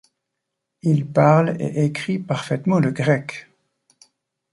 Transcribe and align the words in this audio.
Il 0.81 1.05
parle 1.05 1.57
et 1.59 1.85
écrit 1.85 2.17
parfaitement 2.17 2.79
le 2.79 2.89
grec. 2.89 3.51